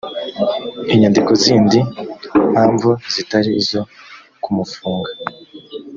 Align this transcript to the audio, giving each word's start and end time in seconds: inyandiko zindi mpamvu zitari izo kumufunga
inyandiko 0.93 1.31
zindi 1.43 1.79
mpamvu 2.51 2.89
zitari 3.13 3.49
izo 3.61 3.81
kumufunga 4.43 5.11